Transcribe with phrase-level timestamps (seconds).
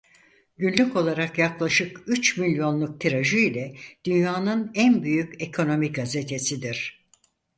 [0.57, 3.73] Günlük olarak yaklaşık üç milyonluk tirajı ile
[4.05, 7.05] dünyanın en büyük ekonomi gazetesidir.